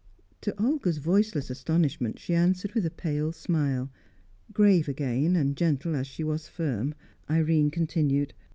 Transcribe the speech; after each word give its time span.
To 0.41 0.59
Olga's 0.59 0.97
voiceless 0.97 1.51
astonishment 1.51 2.17
she 2.17 2.33
answered 2.33 2.73
with 2.73 2.87
a 2.87 2.89
pale 2.89 3.31
smile. 3.31 3.91
Grave 4.51 4.87
again, 4.87 5.35
and 5.35 5.55
gentle 5.55 5.95
as 5.95 6.07
she 6.07 6.23
was 6.23 6.47
firm, 6.47 6.95
Irene 7.29 7.69
continued. 7.69 8.33